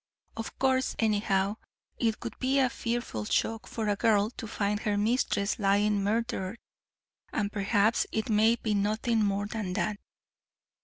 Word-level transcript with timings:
Of 0.35 0.57
course, 0.57 0.95
anyhow, 0.97 1.57
it 1.99 2.23
would 2.23 2.39
be 2.39 2.57
a 2.57 2.71
fearful 2.71 3.25
shock 3.25 3.67
for 3.67 3.87
a 3.87 3.95
girl 3.95 4.31
to 4.31 4.47
find 4.47 4.79
her 4.79 4.97
mistress 4.97 5.59
lying 5.59 6.01
murdered, 6.03 6.57
and 7.31 7.51
perhaps 7.51 8.07
it 8.11 8.27
may 8.27 8.55
be 8.55 8.73
nothing 8.73 9.23
more 9.23 9.45
than 9.45 9.73
that." 9.73 9.99